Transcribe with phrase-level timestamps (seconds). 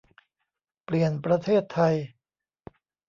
[0.85, 1.95] 'เปลี่ยนประเทศไทย'